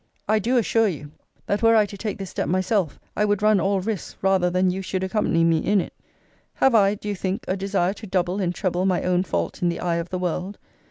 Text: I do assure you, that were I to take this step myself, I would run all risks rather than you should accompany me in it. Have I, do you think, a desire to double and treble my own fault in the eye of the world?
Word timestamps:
I 0.27 0.39
do 0.39 0.57
assure 0.57 0.87
you, 0.87 1.11
that 1.45 1.61
were 1.61 1.75
I 1.75 1.85
to 1.85 1.95
take 1.95 2.17
this 2.17 2.31
step 2.31 2.47
myself, 2.47 2.99
I 3.15 3.23
would 3.23 3.43
run 3.43 3.59
all 3.59 3.81
risks 3.81 4.17
rather 4.23 4.49
than 4.49 4.71
you 4.71 4.81
should 4.81 5.03
accompany 5.03 5.43
me 5.43 5.59
in 5.59 5.79
it. 5.79 5.93
Have 6.55 6.73
I, 6.73 6.95
do 6.95 7.07
you 7.07 7.13
think, 7.15 7.45
a 7.47 7.55
desire 7.55 7.93
to 7.93 8.07
double 8.07 8.41
and 8.41 8.51
treble 8.55 8.87
my 8.87 9.03
own 9.03 9.21
fault 9.21 9.61
in 9.61 9.69
the 9.69 9.79
eye 9.79 9.97
of 9.97 10.09
the 10.09 10.17
world? 10.17 10.57